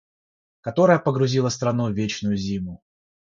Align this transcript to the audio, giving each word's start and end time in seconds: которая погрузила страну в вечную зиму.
которая 0.61 0.97
погрузила 0.97 1.49
страну 1.49 1.89
в 1.91 1.93
вечную 1.93 2.35
зиму. 2.35 2.81